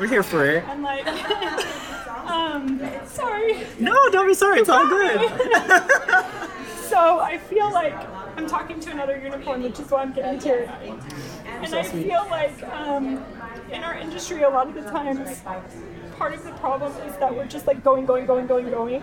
We're 0.00 0.08
here 0.08 0.22
for 0.22 0.44
it. 0.46 0.64
I'm 0.66 0.82
like, 0.82 1.06
um, 2.28 2.80
sorry. 3.06 3.64
No, 3.78 3.94
don't 4.10 4.26
be 4.26 4.34
sorry. 4.34 4.60
It's 4.60 4.68
all 4.68 4.88
good. 4.88 5.30
So 6.88 7.18
I 7.18 7.38
feel 7.38 7.72
like 7.72 7.92
I'm 8.36 8.46
talking 8.46 8.80
to 8.80 8.90
another 8.90 9.18
unicorn, 9.18 9.62
which 9.62 9.78
is 9.78 9.90
why 9.90 10.02
I'm 10.02 10.12
getting 10.12 10.38
teary 10.40 10.66
eyed. 10.66 10.98
And 11.46 11.74
I 11.74 11.82
feel 11.82 12.26
like 12.30 12.62
um, 12.64 13.24
in 13.70 13.82
our 13.82 13.94
industry, 13.94 14.42
a 14.42 14.48
lot 14.48 14.68
of 14.68 14.74
the 14.74 14.82
times, 14.90 15.42
part 16.16 16.34
of 16.34 16.44
the 16.44 16.52
problem 16.52 16.92
is 17.08 17.16
that 17.16 17.34
we're 17.34 17.46
just 17.46 17.66
like 17.66 17.82
going, 17.82 18.06
going, 18.06 18.26
going, 18.26 18.46
going, 18.46 18.70
going. 18.70 19.02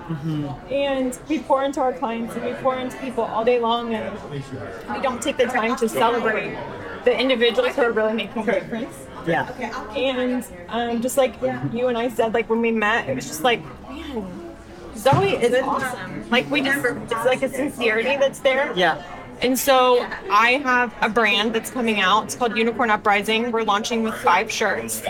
And 0.70 1.18
we 1.28 1.40
pour 1.40 1.64
into 1.64 1.80
our 1.80 1.94
clients 1.94 2.36
and 2.36 2.46
we 2.46 2.54
pour 2.56 2.78
into 2.78 2.98
people 2.98 3.24
all 3.24 3.46
day 3.46 3.60
long, 3.60 3.94
and 3.94 4.14
we 4.32 5.02
don't 5.02 5.22
take 5.22 5.38
the 5.38 5.46
time 5.46 5.76
to 5.78 5.88
celebrate 5.88 6.58
the 7.06 7.18
individuals 7.18 7.76
who 7.76 7.82
are 7.82 7.92
really 7.92 8.14
making 8.14 8.48
a 8.48 8.60
difference. 8.60 9.08
Yeah. 9.26 9.50
And 9.96 10.46
um, 10.70 11.02
just 11.02 11.18
like 11.18 11.36
you 11.74 11.88
and 11.88 11.98
I 11.98 12.10
said, 12.10 12.34
like 12.34 12.50
when 12.50 12.62
we 12.62 12.72
met, 12.72 13.10
it 13.10 13.16
was 13.16 13.28
just 13.28 13.44
like, 13.44 13.64
man, 13.90 14.56
Zoe 14.96 15.36
is 15.36 15.56
awesome. 15.64 16.30
Like 16.30 16.50
we 16.50 16.62
just, 16.62 16.86
it's 16.86 17.26
like 17.26 17.42
a 17.42 17.50
sincerity 17.50 18.18
that's 18.18 18.40
there. 18.40 18.74
Yeah. 18.76 19.04
And 19.42 19.58
so 19.58 20.06
I 20.30 20.62
have 20.64 20.94
a 21.02 21.10
brand 21.10 21.54
that's 21.54 21.72
coming 21.72 22.00
out. 22.00 22.26
It's 22.26 22.36
called 22.36 22.56
Unicorn 22.56 22.90
Uprising. 22.92 23.52
We're 23.52 23.64
launching 23.64 24.04
with 24.04 24.14
five 24.16 24.52
shirts 24.52 25.02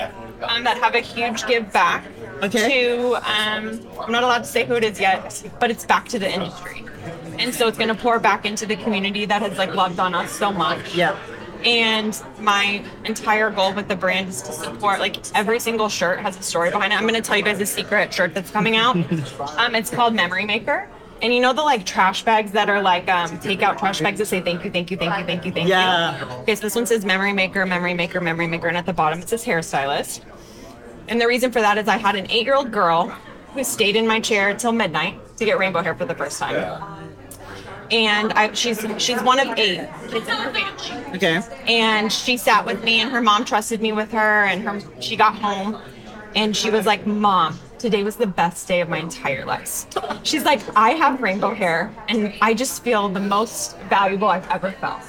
um, 0.41 0.63
that 0.63 0.77
have 0.77 0.95
a 0.95 1.01
huge 1.01 1.45
give 1.47 1.71
back 1.73 2.05
Okay. 2.43 2.87
to 2.89 3.15
um, 3.17 3.87
I'm 3.99 4.11
not 4.11 4.23
allowed 4.23 4.39
to 4.39 4.45
say 4.45 4.65
who 4.65 4.73
it 4.73 4.83
is 4.83 4.99
yet, 4.99 5.43
but 5.59 5.69
it's 5.69 5.85
back 5.85 6.07
to 6.09 6.17
the 6.17 6.27
industry, 6.27 6.83
and 7.37 7.53
so 7.53 7.67
it's 7.67 7.77
going 7.77 7.89
to 7.89 8.01
pour 8.01 8.17
back 8.17 8.45
into 8.45 8.65
the 8.65 8.75
community 8.77 9.25
that 9.25 9.43
has 9.43 9.59
like 9.59 9.75
loved 9.75 9.99
on 9.99 10.15
us 10.15 10.31
so 10.31 10.51
much. 10.51 10.95
Yeah. 10.95 11.15
And 11.63 12.19
my 12.39 12.83
entire 13.05 13.51
goal 13.51 13.73
with 13.75 13.87
the 13.87 13.95
brand 13.95 14.29
is 14.29 14.41
to 14.41 14.53
support 14.53 14.99
like 14.99 15.17
every 15.35 15.59
single 15.59 15.87
shirt 15.87 16.19
has 16.21 16.35
a 16.39 16.41
story 16.41 16.71
behind 16.71 16.91
it. 16.91 16.95
I'm 16.95 17.03
going 17.03 17.13
to 17.13 17.21
tell 17.21 17.37
you 17.37 17.43
guys 17.43 17.61
a 17.61 17.65
secret 17.67 18.11
shirt 18.11 18.33
that's 18.33 18.49
coming 18.49 18.75
out. 18.75 18.95
um, 19.59 19.75
it's 19.75 19.91
called 19.91 20.15
Memory 20.15 20.45
Maker. 20.45 20.89
And 21.21 21.33
you 21.33 21.39
know 21.39 21.53
the 21.53 21.61
like 21.61 21.85
trash 21.85 22.23
bags 22.23 22.51
that 22.53 22.69
are 22.69 22.81
like 22.81 23.07
um, 23.07 23.29
takeout 23.39 23.77
trash 23.77 24.01
bags 24.01 24.17
that 24.19 24.25
say 24.25 24.41
thank 24.41 24.63
you, 24.65 24.71
thank 24.71 24.89
you, 24.89 24.97
thank 24.97 25.17
you, 25.19 25.25
thank 25.25 25.45
you, 25.45 25.51
thank 25.51 25.69
Yeah. 25.69 26.19
you. 26.19 26.31
Okay, 26.41 26.55
so 26.55 26.61
this 26.61 26.75
one 26.75 26.85
says 26.87 27.05
Memory 27.05 27.33
Maker, 27.33 27.65
Memory 27.65 27.93
Maker, 27.93 28.19
Memory 28.19 28.47
Maker, 28.47 28.67
and 28.67 28.77
at 28.77 28.85
the 28.87 28.93
bottom 28.93 29.19
it 29.19 29.29
says 29.29 29.45
hairstylist. 29.45 30.21
And 31.07 31.21
the 31.21 31.27
reason 31.27 31.51
for 31.51 31.61
that 31.61 31.77
is 31.77 31.87
I 31.87 31.97
had 31.97 32.15
an 32.15 32.29
eight-year-old 32.31 32.71
girl 32.71 33.07
who 33.53 33.63
stayed 33.63 33.95
in 33.95 34.07
my 34.07 34.19
chair 34.19 34.53
till 34.55 34.71
midnight 34.71 35.19
to 35.37 35.45
get 35.45 35.59
rainbow 35.59 35.81
hair 35.83 35.93
for 35.93 36.05
the 36.05 36.15
first 36.15 36.39
time. 36.39 36.55
Yeah. 36.55 36.97
And 37.91 38.31
I, 38.33 38.53
she's 38.53 38.85
she's 38.97 39.21
one 39.21 39.37
of 39.39 39.57
eight 39.59 39.87
kids 40.09 40.27
in 40.27 40.35
her 40.35 40.53
family 40.53 41.15
Okay. 41.17 41.41
and 41.67 42.11
she 42.11 42.37
sat 42.37 42.65
with 42.65 42.83
me 42.85 43.01
and 43.01 43.11
her 43.11 43.21
mom 43.21 43.43
trusted 43.43 43.81
me 43.81 43.91
with 43.91 44.11
her 44.13 44.45
and 44.45 44.61
her 44.63 44.79
she 45.01 45.17
got 45.17 45.35
home 45.35 45.77
and 46.33 46.55
she 46.55 46.69
was 46.71 46.85
like 46.85 47.05
mom 47.05 47.59
today 47.81 48.03
was 48.03 48.15
the 48.15 48.27
best 48.27 48.67
day 48.67 48.79
of 48.81 48.89
my 48.89 48.99
entire 48.99 49.43
life. 49.43 49.87
She's 50.23 50.43
like 50.45 50.61
i 50.77 50.91
have 50.91 51.21
rainbow 51.21 51.53
hair 51.53 51.93
and 52.07 52.33
i 52.41 52.53
just 52.53 52.83
feel 52.83 53.09
the 53.09 53.19
most 53.19 53.77
valuable 53.89 54.27
i've 54.27 54.47
ever 54.49 54.71
felt. 54.73 55.01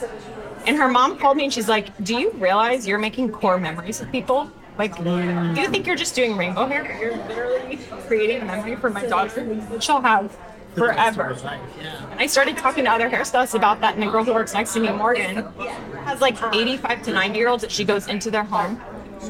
And 0.66 0.76
her 0.76 0.88
mom 0.88 1.18
called 1.18 1.36
me 1.36 1.44
and 1.44 1.52
she's 1.52 1.68
like 1.68 1.86
do 2.02 2.16
you 2.16 2.30
realize 2.32 2.86
you're 2.88 2.98
making 2.98 3.30
core 3.30 3.58
memories 3.58 4.00
with 4.00 4.10
people? 4.10 4.50
Like 4.78 4.96
do 4.96 5.60
you 5.60 5.68
think 5.68 5.86
you're 5.86 5.96
just 5.96 6.14
doing 6.14 6.34
rainbow 6.34 6.66
hair? 6.66 6.98
You're 6.98 7.16
literally 7.28 7.78
creating 8.06 8.40
a 8.40 8.44
memory 8.46 8.76
for 8.76 8.88
my 8.88 9.04
daughter 9.04 9.60
she'll 9.78 10.00
have 10.00 10.34
forever. 10.74 11.36
And 12.10 12.18
I 12.18 12.26
started 12.26 12.56
talking 12.56 12.84
to 12.84 12.90
other 12.90 13.10
hairstylists 13.10 13.54
about 13.54 13.82
that, 13.82 13.92
and 13.94 14.02
the 14.02 14.10
girl 14.10 14.24
who 14.24 14.32
works 14.32 14.54
next 14.54 14.72
to 14.72 14.80
me, 14.80 14.90
Morgan, 14.90 15.44
has 16.06 16.22
like 16.22 16.36
85 16.42 17.02
to 17.02 17.12
90 17.12 17.38
year 17.38 17.48
olds 17.48 17.60
that 17.60 17.70
she 17.70 17.84
goes 17.84 18.08
into 18.08 18.30
their 18.30 18.44
home, 18.44 18.80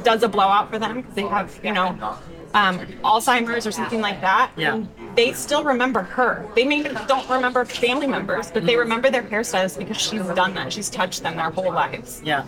does 0.05 0.23
a 0.23 0.29
blowout 0.29 0.71
for 0.71 0.79
them 0.79 1.01
because 1.01 1.15
they 1.15 1.23
have, 1.23 1.59
you 1.65 1.73
know, 1.73 2.17
um, 2.55 2.79
Alzheimer's 3.03 3.67
or 3.67 3.73
something 3.73 4.01
like 4.01 4.21
that. 4.21 4.53
Yeah. 4.57 4.75
And 4.75 4.89
they 5.15 5.33
still 5.33 5.65
remember 5.65 6.03
her. 6.03 6.47
They 6.55 6.65
maybe 6.65 6.91
don't 7.07 7.29
remember 7.29 7.65
family 7.65 8.07
members, 8.07 8.51
but 8.51 8.65
they 8.67 8.77
remember 8.77 9.11
their 9.11 9.23
hairstylist 9.23 9.79
because 9.79 9.99
she's 9.99 10.27
done 10.29 10.55
that. 10.55 10.73
She's 10.73 10.91
touched 10.91 11.23
them 11.23 11.37
their 11.37 11.51
whole 11.51 11.73
lives. 11.73 12.23
Yeah. 12.25 12.47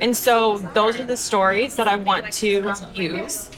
And 0.00 0.14
so 0.14 0.58
those 0.74 1.00
are 1.00 1.04
the 1.04 1.16
stories 1.16 1.76
that 1.76 1.88
I 1.88 1.96
want 1.96 2.30
to 2.34 2.74
use 2.94 3.50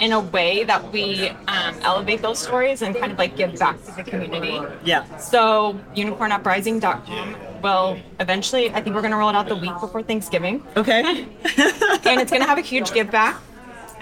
in 0.00 0.12
a 0.12 0.20
way 0.20 0.64
that 0.64 0.92
we 0.92 1.28
um, 1.28 1.76
elevate 1.82 2.20
those 2.20 2.38
stories 2.38 2.82
and 2.82 2.96
kind 2.96 3.12
of 3.12 3.18
like 3.18 3.36
give 3.36 3.58
back 3.58 3.82
to 3.84 3.92
the 3.92 4.02
community. 4.02 4.60
Yeah. 4.84 5.16
So 5.18 5.78
unicornuprising.com 5.94 7.36
will 7.62 7.98
eventually, 8.18 8.70
I 8.70 8.82
think 8.82 8.94
we're 8.94 9.02
going 9.02 9.12
to 9.12 9.16
roll 9.16 9.30
it 9.30 9.36
out 9.36 9.48
the 9.48 9.56
week 9.56 9.72
before 9.80 10.02
Thanksgiving. 10.02 10.64
Okay. 10.76 11.02
and 11.32 12.20
it's 12.20 12.30
going 12.30 12.42
to 12.42 12.48
have 12.48 12.58
a 12.58 12.62
huge 12.62 12.92
give 12.92 13.10
back. 13.10 13.40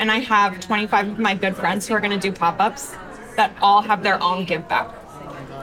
And 0.03 0.11
I 0.11 0.19
have 0.19 0.59
25 0.59 1.11
of 1.11 1.19
my 1.21 1.33
good 1.33 1.55
friends 1.55 1.87
who 1.87 1.95
are 1.95 2.01
going 2.01 2.11
to 2.11 2.19
do 2.19 2.33
pop 2.37 2.59
ups 2.59 2.93
that 3.37 3.55
all 3.63 3.81
have 3.83 4.03
their 4.03 4.21
own 4.21 4.45
give 4.45 4.67
back. 4.69 4.89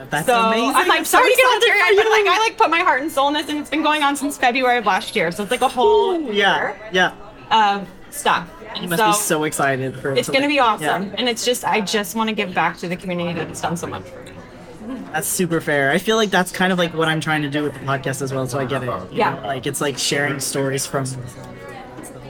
That's 0.09 0.25
So 0.27 0.33
amazing. 0.47 0.75
I'm 0.77 0.87
like, 0.87 0.99
I'm 0.99 1.03
so 1.05 1.17
sorry 1.17 1.29
to 1.29 1.35
get 1.35 1.45
all 1.45 1.59
teary-eyed, 1.59 1.93
but 1.97 2.05
like. 2.09 2.25
I 2.25 2.37
like 2.39 2.57
put 2.57 2.69
my 2.69 2.79
heart 2.79 3.01
and 3.01 3.11
soul 3.11 3.27
in 3.27 3.33
this, 3.33 3.49
and 3.49 3.59
it's 3.59 3.69
been 3.69 3.83
going 3.83 4.01
on 4.01 4.15
since 4.15 4.37
February 4.37 4.77
of 4.77 4.85
last 4.85 5.13
year. 5.13 5.29
So 5.33 5.43
it's 5.43 5.51
like 5.51 5.59
a 5.61 5.67
whole 5.67 6.21
Yeah. 6.21 6.73
Yeah. 6.93 7.15
of 7.51 7.85
stuff. 8.11 8.49
You 8.81 8.87
must 8.87 9.03
be 9.03 9.11
so 9.25 9.43
excited 9.43 9.97
for 9.99 10.11
it 10.13 10.19
it's 10.19 10.29
going 10.29 10.43
to 10.43 10.47
be 10.47 10.59
awesome, 10.59 11.07
Yeah. 11.07 11.15
and 11.17 11.27
it's 11.27 11.43
just 11.43 11.65
I 11.65 11.81
just 11.81 12.15
want 12.15 12.29
to 12.29 12.33
give 12.35 12.53
back 12.55 12.77
to 12.77 12.87
the 12.87 12.95
community 12.95 13.33
that's 13.37 13.59
done 13.59 13.75
so 13.75 13.87
much 13.87 14.03
for 14.03 14.21
me. 14.21 14.31
That's 15.11 15.27
super 15.27 15.59
fair. 15.59 15.91
I 15.91 15.97
feel 15.97 16.15
like 16.15 16.29
that's 16.29 16.51
kind 16.53 16.71
of 16.71 16.77
like 16.79 16.93
what 16.93 17.09
I'm 17.09 17.19
trying 17.19 17.41
to 17.41 17.49
do 17.49 17.61
with 17.63 17.73
the 17.73 17.79
podcast 17.81 18.21
as 18.21 18.31
well, 18.33 18.47
so 18.47 18.57
I 18.57 18.63
get 18.65 18.83
it. 18.83 18.85
you 18.87 19.17
Yeah. 19.17 19.35
know? 19.35 19.41
Like 19.47 19.67
it's 19.67 19.81
like 19.81 19.97
sharing 19.97 20.39
stories 20.39 20.85
from 20.85 21.05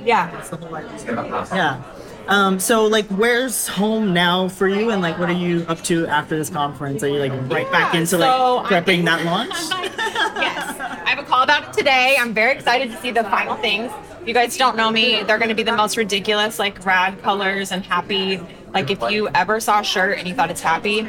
Yeah. 0.10 1.46
Yeah. 1.54 1.84
Um, 2.28 2.60
so 2.60 2.86
like 2.86 3.06
where's 3.08 3.68
home 3.68 4.12
now 4.12 4.50
for 4.50 4.68
you 4.68 4.89
and 4.89 5.04
like 5.04 5.20
what 5.20 5.30
are 5.30 5.34
you 5.34 5.66
up 5.68 5.84
to 5.84 6.08
after 6.08 6.36
this 6.36 6.50
conference? 6.50 7.04
Are 7.04 7.08
you 7.08 7.20
like 7.20 7.32
right 7.51 7.72
back 7.72 7.94
into 7.94 8.18
like 8.18 8.30
so 8.30 8.63
prepping 8.66 9.06
that 9.06 9.24
launch? 9.24 9.50
yes. 9.51 10.80
I 10.80 11.10
have 11.10 11.20
a 11.20 11.24
call 11.24 11.44
about 11.44 11.70
it 11.70 11.74
today. 11.74 12.16
I'm 12.20 12.34
very 12.34 12.56
excited 12.56 12.89
to 12.89 12.98
see 12.98 13.12
the 13.12 13.24
final 13.25 13.56
things. 13.58 13.92
If 14.22 14.28
you 14.28 14.34
guys 14.34 14.58
don't 14.58 14.75
know 14.75 14.89
me, 14.89 15.22
they're 15.24 15.38
going 15.38 15.50
to 15.50 15.56
be 15.56 15.63
the 15.63 15.75
most 15.75 15.96
ridiculous, 15.96 16.58
like 16.58 16.84
rad 16.84 17.22
colors 17.22 17.72
and 17.72 17.84
happy. 17.86 18.42
Like 18.74 18.89
if 18.89 19.00
you 19.12 19.30
ever 19.30 19.60
saw 19.60 19.82
a 19.82 19.84
shirt 19.84 20.18
and 20.18 20.28
you 20.28 20.34
thought 20.34 20.50
it's 20.50 20.62
happy, 20.62 21.08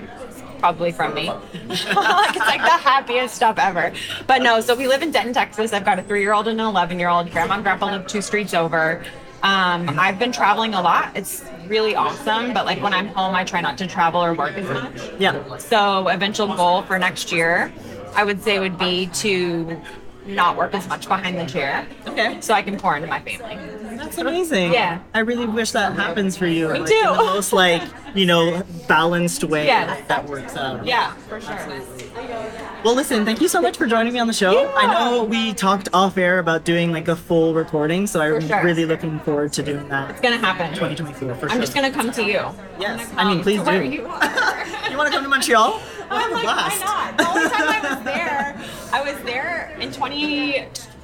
probably 0.60 0.92
from 0.92 1.14
me. 1.14 1.28
like 1.28 1.40
it's 1.54 1.84
like 1.84 2.60
the 2.60 2.68
happiest 2.68 3.34
stuff 3.34 3.58
ever. 3.58 3.92
But 4.26 4.42
no, 4.42 4.60
so 4.60 4.76
we 4.76 4.86
live 4.86 5.02
in 5.02 5.10
Denton, 5.10 5.32
Texas. 5.32 5.72
I've 5.72 5.84
got 5.84 5.98
a 5.98 6.02
three-year-old 6.02 6.46
and 6.46 6.60
an 6.60 6.66
11-year-old. 6.66 7.30
Grandma 7.32 7.54
and 7.54 7.64
Grandpa 7.64 7.86
live 7.86 8.06
two 8.06 8.20
streets 8.20 8.54
over. 8.54 9.02
Um, 9.42 9.98
I've 9.98 10.18
been 10.18 10.32
traveling 10.32 10.74
a 10.74 10.82
lot. 10.82 11.16
It's 11.16 11.44
really 11.66 11.94
awesome, 11.94 12.52
but 12.52 12.66
like 12.66 12.82
when 12.82 12.92
I'm 12.92 13.08
home, 13.08 13.34
I 13.34 13.42
try 13.42 13.62
not 13.62 13.78
to 13.78 13.86
travel 13.86 14.22
or 14.22 14.34
work 14.34 14.54
as 14.56 14.68
much. 14.68 15.10
Yeah. 15.18 15.56
So 15.56 16.08
eventual 16.08 16.54
goal 16.54 16.82
for 16.82 16.98
next 16.98 17.32
year, 17.32 17.72
I 18.14 18.24
would 18.24 18.42
say 18.42 18.58
would 18.58 18.78
be 18.78 19.06
to 19.06 19.80
not 20.26 20.56
work 20.56 20.74
as 20.74 20.86
much 20.88 21.08
behind 21.08 21.38
the 21.38 21.46
chair. 21.46 21.86
Okay. 22.06 22.38
So 22.42 22.52
I 22.52 22.60
can 22.60 22.78
pour 22.78 22.96
into 22.96 23.08
my 23.08 23.20
family. 23.20 23.89
That's 24.10 24.18
amazing. 24.22 24.72
Yeah. 24.72 25.00
I 25.14 25.20
really 25.20 25.46
wish 25.46 25.70
that 25.70 25.94
happens 25.94 26.36
for 26.36 26.46
you. 26.46 26.68
Me 26.68 26.80
like, 26.80 26.88
too. 26.88 26.94
In 26.96 27.02
the 27.06 27.14
most 27.14 27.52
like, 27.52 27.82
you 28.14 28.26
know, 28.26 28.62
balanced 28.88 29.44
way 29.44 29.66
Yes. 29.66 30.06
that 30.08 30.26
works 30.26 30.56
out. 30.56 30.84
Yeah, 30.84 31.12
for 31.28 31.40
sure. 31.40 31.56
Well, 32.84 32.96
listen, 32.96 33.24
thank 33.24 33.40
you 33.40 33.46
so 33.46 33.60
much 33.62 33.76
for 33.76 33.86
joining 33.86 34.12
me 34.12 34.18
on 34.18 34.26
the 34.26 34.32
show. 34.32 34.72
I 34.74 34.86
know 34.86 35.22
we 35.24 35.52
talked 35.54 35.88
off 35.92 36.18
air 36.18 36.40
about 36.40 36.64
doing 36.64 36.90
like 36.90 37.06
a 37.06 37.14
full 37.14 37.54
recording, 37.54 38.06
so 38.08 38.20
I'm 38.20 38.40
sure. 38.46 38.64
really 38.64 38.84
looking 38.84 39.20
forward 39.20 39.52
to 39.54 39.62
doing 39.62 39.88
that. 39.90 40.10
It's 40.10 40.20
gonna 40.20 40.38
happen. 40.38 40.70
2024 40.74 41.34
for 41.36 41.44
I'm 41.46 41.50
sure. 41.52 41.60
just 41.60 41.74
gonna 41.74 41.92
come 41.92 42.10
to 42.10 42.24
you. 42.24 42.44
Yes. 42.80 43.08
I 43.16 43.32
mean, 43.32 43.42
please 43.44 43.62
to 43.62 43.70
do. 43.70 43.84
You, 43.84 43.90
you 44.02 44.06
want 44.08 45.06
to 45.06 45.10
come 45.10 45.22
to 45.22 45.28
Montreal? 45.28 45.72
We'll 46.10 46.18
I'm 46.18 46.30
a 46.30 46.34
like, 46.34 46.42
blast. 46.42 46.80
why 46.84 46.86
not? 46.86 47.18
The 47.18 47.28
only 47.28 47.48
time 47.48 47.68
I 47.68 47.94
was 47.94 48.04
there, 48.04 48.60
I 48.92 49.12
was 49.12 49.22
there 49.24 49.76
in 49.78 49.92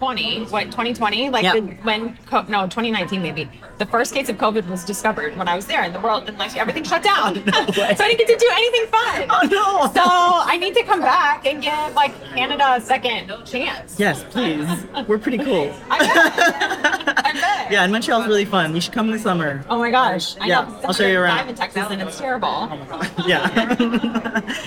2020. 0.00 0.45
What 0.53 0.65
2020? 0.67 1.31
Like 1.31 1.43
Yeah. 1.45 1.55
the, 1.55 1.61
when 1.83 2.17
co- 2.26 2.43
no 2.43 2.65
2019 2.65 3.23
maybe. 3.23 3.49
The 3.79 3.87
first 3.87 4.15
case 4.15 4.29
of 4.29 4.37
COVID 4.38 4.69
was 4.69 4.85
discovered 4.85 5.37
when 5.37 5.49
I 5.49 5.57
was 5.57 5.67
there, 5.67 5.83
and 5.83 5.95
the 5.95 6.00
world 6.00 6.29
and 6.29 6.38
like 6.38 6.57
everything 6.57 6.85
shut 6.85 7.03
down. 7.03 7.35
No 7.47 7.53
so 7.73 7.83
I 7.83 7.95
didn't 7.95 8.19
get 8.19 8.29
to 8.29 8.37
do 8.38 8.50
anything 8.53 8.87
fun. 8.87 9.26
Oh 9.31 9.47
no. 9.50 9.93
So 9.93 10.03
I 10.05 10.57
need 10.59 10.75
to 10.75 10.83
come 10.85 11.00
back 11.00 11.47
and 11.47 11.62
give 11.62 11.95
like 11.95 12.12
Canada 12.35 12.75
a 12.76 12.81
second 12.81 13.33
chance. 13.45 13.99
Yes, 13.99 14.25
please. 14.31 14.67
We're 15.07 15.19
pretty 15.19 15.38
cool. 15.38 15.73
I 15.91 15.99
bet. 15.99 17.19
I 17.26 17.33
bet. 17.33 17.73
Yeah, 17.73 17.83
and 17.85 17.93
Montreal's 17.93 18.26
really 18.26 18.45
fun. 18.45 18.75
You 18.75 18.81
should 18.81 18.93
come 18.93 19.11
this 19.11 19.23
summer. 19.23 19.65
Oh 19.69 19.79
my 19.79 19.91
gosh. 19.91 20.37
I 20.38 20.47
Yeah. 20.47 20.81
I'll 20.85 20.93
show 20.93 21.07
you 21.07 21.21
around. 21.21 21.38
I'm 21.38 21.49
in 21.49 21.55
Texas 21.55 21.87
and 21.91 22.00
it's 22.03 22.19
terrible. 22.19 22.49
Oh 22.49 22.67
my 22.76 22.85
God. 22.87 23.11
Yeah. 23.26 23.50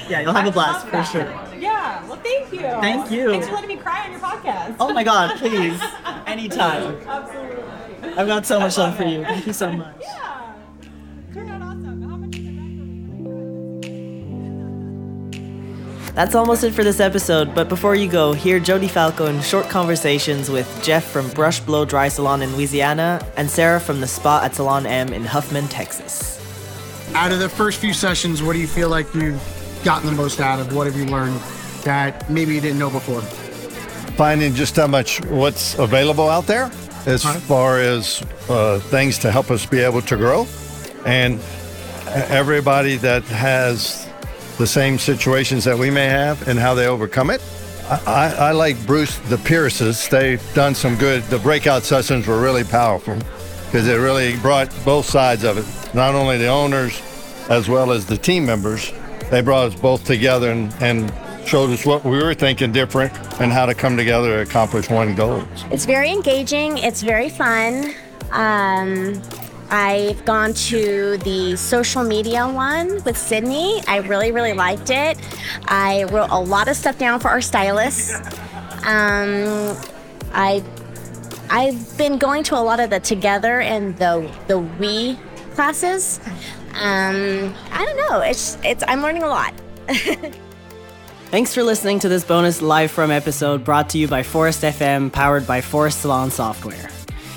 yeah, 0.09 0.21
you'll 0.21 0.33
have 0.33 0.47
a 0.47 0.51
blast 0.51 0.87
for 0.87 1.03
sure. 1.03 1.23
Yeah. 1.57 1.68
Well, 2.07 2.17
thank 2.17 2.53
you. 2.53 2.59
Thank 2.59 3.11
you. 3.11 3.31
Thanks 3.31 3.47
for 3.47 3.53
letting 3.53 3.69
me 3.69 3.77
cry 3.77 4.05
on 4.05 4.11
your 4.11 4.19
podcast. 4.19 4.75
Oh 4.79 4.93
my 4.93 5.03
god, 5.03 5.37
please. 5.37 5.79
Anytime. 6.27 6.95
Absolutely. 7.07 8.13
I've 8.17 8.27
got 8.27 8.45
so 8.45 8.59
much 8.59 8.77
love 8.77 8.95
for 8.95 9.03
you. 9.03 9.23
Thank 9.23 9.47
you 9.47 9.53
so 9.53 9.71
much. 9.71 9.95
Yeah. 10.01 10.53
Turned 11.33 11.49
out 11.49 11.61
awesome. 11.61 12.01
How 12.01 12.17
much 12.17 12.35
is 12.35 12.45
it 12.45 12.53
oh 16.11 16.13
That's 16.13 16.35
almost 16.35 16.63
it 16.63 16.73
for 16.73 16.83
this 16.83 16.99
episode, 16.99 17.53
but 17.55 17.69
before 17.69 17.95
you 17.95 18.09
go, 18.09 18.33
hear 18.33 18.59
Jody 18.59 18.87
Falco 18.87 19.27
in 19.27 19.41
short 19.41 19.69
conversations 19.69 20.49
with 20.49 20.67
Jeff 20.83 21.05
from 21.05 21.29
Brush 21.29 21.59
Blow 21.59 21.85
Dry 21.85 22.09
Salon 22.09 22.41
in 22.41 22.55
Louisiana 22.55 23.25
and 23.37 23.49
Sarah 23.49 23.79
from 23.79 24.01
the 24.01 24.07
spa 24.07 24.41
at 24.43 24.55
Salon 24.55 24.85
M 24.85 25.13
in 25.13 25.23
Huffman, 25.23 25.67
Texas. 25.67 26.37
Out 27.13 27.31
of 27.31 27.39
the 27.39 27.49
first 27.49 27.79
few 27.79 27.93
sessions, 27.93 28.43
what 28.43 28.53
do 28.53 28.59
you 28.59 28.67
feel 28.67 28.89
like 28.89 29.13
you've 29.13 29.41
gotten 29.83 30.07
the 30.07 30.15
most 30.15 30.39
out 30.39 30.59
of? 30.59 30.73
What 30.75 30.87
have 30.87 30.97
you 30.97 31.05
learned 31.05 31.39
that 31.83 32.29
maybe 32.29 32.55
you 32.55 32.61
didn't 32.61 32.79
know 32.79 32.89
before? 32.89 33.21
finding 34.19 34.53
just 34.53 34.75
how 34.75 34.85
much 34.85 35.23
what's 35.27 35.79
available 35.79 36.27
out 36.27 36.45
there 36.45 36.69
as 37.05 37.23
far 37.47 37.79
as 37.79 38.21
uh, 38.49 38.77
things 38.77 39.17
to 39.17 39.31
help 39.31 39.49
us 39.49 39.65
be 39.65 39.79
able 39.79 40.01
to 40.01 40.17
grow. 40.17 40.45
And 41.05 41.39
everybody 42.05 42.97
that 42.97 43.23
has 43.23 44.09
the 44.57 44.67
same 44.67 44.99
situations 44.99 45.63
that 45.63 45.77
we 45.77 45.89
may 45.89 46.07
have 46.07 46.49
and 46.49 46.59
how 46.59 46.73
they 46.73 46.87
overcome 46.87 47.29
it 47.29 47.41
I, 47.89 48.01
I, 48.05 48.27
I 48.49 48.51
like 48.51 48.85
bruce 48.85 49.17
the 49.29 49.37
pierces. 49.37 50.09
They've 50.09 50.43
done 50.53 50.75
some 50.75 50.97
good. 50.97 51.23
The 51.23 51.39
breakout 51.39 51.83
sessions 51.83 52.27
were 52.27 52.41
really 52.41 52.65
powerful 52.65 53.15
because 53.65 53.87
it 53.87 53.95
really 53.95 54.35
brought 54.37 54.69
both 54.83 55.05
sides 55.05 55.45
of 55.45 55.57
it. 55.57 55.95
Not 55.95 56.13
only 56.13 56.37
the 56.37 56.47
owners 56.47 57.01
as 57.49 57.69
well 57.69 57.91
as 57.93 58.05
the 58.05 58.17
team 58.17 58.45
members 58.45 58.91
they 59.31 59.41
brought 59.41 59.67
us 59.67 59.79
both 59.79 60.03
together 60.05 60.51
and, 60.51 60.73
and 60.81 61.13
showed 61.49 61.71
us 61.71 61.83
what 61.83 62.05
we 62.05 62.21
were 62.21 62.35
thinking 62.35 62.71
different 62.71 63.11
and 63.41 63.51
how 63.51 63.65
to 63.65 63.73
come 63.73 63.97
together 63.97 64.35
to 64.35 64.47
accomplish 64.47 64.87
one 64.87 65.15
goal. 65.15 65.43
It's 65.71 65.85
very 65.85 66.11
engaging. 66.11 66.77
It's 66.77 67.01
very 67.01 67.27
fun. 67.27 67.95
Um, 68.31 69.19
I've 69.71 70.23
gone 70.25 70.53
to 70.53 71.17
the 71.17 71.55
social 71.55 72.03
media 72.03 72.47
one 72.47 73.03
with 73.03 73.17
Sydney. 73.17 73.81
I 73.87 73.97
really, 73.97 74.31
really 74.31 74.53
liked 74.53 74.91
it. 74.91 75.17
I 75.67 76.03
wrote 76.03 76.29
a 76.29 76.39
lot 76.39 76.67
of 76.67 76.75
stuff 76.75 76.99
down 76.99 77.19
for 77.19 77.29
our 77.29 77.41
stylists. 77.41 78.13
Um, 78.85 79.75
I 80.31 80.63
I've 81.49 81.97
been 81.97 82.19
going 82.19 82.43
to 82.43 82.59
a 82.59 82.61
lot 82.61 82.79
of 82.79 82.91
the 82.91 82.99
together 82.99 83.61
and 83.61 83.97
the 83.97 84.31
the 84.45 84.59
we 84.59 85.17
classes. 85.55 86.19
Um, 86.75 87.55
I 87.71 87.85
don't 87.85 87.97
know. 87.97 88.21
It's 88.21 88.59
it's 88.63 88.83
I'm 88.87 89.01
learning 89.01 89.23
a 89.23 89.29
lot. 89.29 89.55
Thanks 91.29 91.53
for 91.53 91.61
listening 91.61 91.99
to 91.99 92.09
this 92.09 92.23
bonus 92.23 92.59
live 92.59 92.89
from 92.89 93.11
episode 93.11 93.63
brought 93.63 93.89
to 93.91 93.99
you 93.99 94.07
by 94.07 94.23
Phorest 94.23 94.67
FM, 94.67 95.11
powered 95.11 95.45
by 95.45 95.61
Phorest 95.61 96.01
Salon 96.01 96.31
Software. 96.31 96.89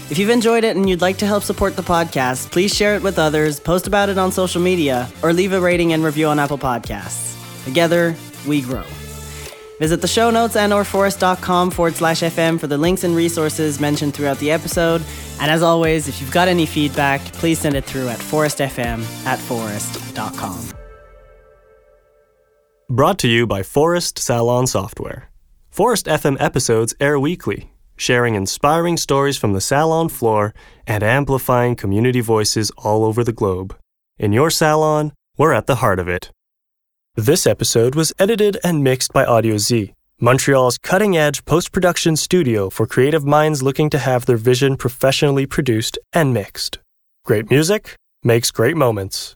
If 0.09 0.17
you've 0.17 0.31
enjoyed 0.31 0.65
it 0.65 0.77
and 0.77 0.89
you'd 0.89 1.03
like 1.03 1.19
to 1.19 1.27
help 1.27 1.43
support 1.43 1.77
the 1.77 1.83
podcast, 1.83 2.51
please 2.51 2.75
share 2.75 2.97
it 2.97 3.03
with 3.03 3.19
others, 3.19 3.61
post 3.61 3.87
about 3.87 4.09
it 4.09 4.17
on 4.17 4.33
social 4.33 4.63
media, 4.63 5.11
or 5.23 5.35
leave 5.35 5.53
a 5.53 5.61
rating 5.61 5.93
and 5.93 6.03
review 6.03 6.29
on 6.29 6.39
Apple 6.39 6.57
Podcasts. 6.57 7.37
Together, 7.65 8.17
we 8.47 8.63
grow. 8.63 8.85
Visit 9.79 10.01
the 10.01 10.09
show 10.09 10.31
notes 10.31 10.57
and 10.57 10.73
or 10.73 10.85
phorest.com 10.85 11.71
forward 11.71 11.95
slash 11.95 12.21
FM 12.21 12.59
for 12.59 12.69
the 12.69 12.79
links 12.79 13.05
and 13.05 13.15
resources 13.15 13.79
mentioned 13.79 14.15
throughout 14.15 14.39
the 14.39 14.53
episode. 14.53 15.03
And 15.39 15.51
as 15.51 15.63
always, 15.63 16.09
if 16.09 16.19
you've 16.19 16.33
got 16.33 16.49
any 16.49 16.65
feedback, 16.65 17.21
please 17.35 17.59
send 17.59 17.75
it 17.75 17.85
through 17.85 18.09
at 18.09 18.21
phorestfm 18.21 19.03
at 19.27 19.39
phorest.com. 19.39 20.82
Brought 22.95 23.19
to 23.21 23.27
you 23.27 23.47
by 23.47 23.63
Phorest 23.63 24.19
Salon 24.19 24.67
Software. 24.67 25.31
Phorest 25.75 26.05
FM 26.05 26.37
episodes 26.39 26.93
air 27.01 27.19
weekly, 27.19 27.73
sharing 27.97 28.35
inspiring 28.35 28.99
stories 28.99 29.39
from 29.39 29.55
the 29.55 29.63
salon 29.63 30.11
floor 30.11 30.53
and 30.87 31.03
amplifying 31.03 31.75
community 31.75 32.21
voices 32.21 32.71
all 32.77 33.07
over 33.07 33.25
the 33.25 33.33
globe. 33.33 33.75
In 34.19 34.35
your 34.35 34.51
salon, 34.51 35.15
we're 35.39 35.55
at 35.55 35.67
the 35.67 35.77
heart 35.77 35.99
of 36.01 36.07
it. 36.07 36.31
This 37.15 37.47
episode 37.47 37.95
was 37.95 38.13
edited 38.19 38.59
and 38.63 38.85
mixed 38.85 39.15
by 39.15 39.25
Audio 39.25 39.57
Z, 39.57 39.95
Montreal's 40.21 40.77
cutting 40.77 41.17
edge 41.17 41.47
post 41.47 41.73
production 41.73 42.15
studio 42.15 42.69
for 42.69 42.87
creative 42.87 43.25
minds 43.25 43.63
looking 43.63 43.89
to 43.89 43.99
have 43.99 44.27
their 44.27 44.37
vision 44.37 44.77
professionally 44.77 45.47
produced 45.47 45.99
and 46.13 46.35
mixed. 46.35 46.79
Great 47.25 47.49
music 47.49 47.97
makes 48.23 48.51
great 48.51 48.77
moments. 48.77 49.35